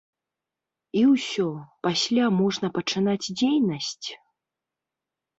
І 1.01 1.01
ўсё, 1.09 1.43
пасля 1.87 2.25
можна 2.37 2.67
пачынаць 2.77 3.23
дзейнасць? 3.39 4.09